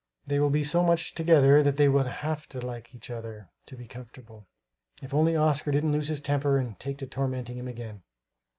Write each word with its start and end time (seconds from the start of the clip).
They 0.25 0.39
will 0.39 0.49
be 0.49 0.63
so 0.63 0.81
much 0.81 1.13
together 1.13 1.61
that 1.61 1.77
they 1.77 1.87
will 1.87 2.05
have 2.05 2.47
to 2.47 2.59
like 2.59 2.95
each 2.95 3.11
other 3.11 3.49
to 3.67 3.75
be 3.77 3.85
comfortable. 3.87 4.47
If 4.99 5.13
only 5.13 5.35
Oscar 5.35 5.69
doesn't 5.69 5.91
lose 5.91 6.07
his 6.07 6.21
temper 6.21 6.57
and 6.57 6.79
take 6.79 6.97
to 6.97 7.05
tormenting 7.05 7.59
him 7.59 7.67
again!" 7.67 8.01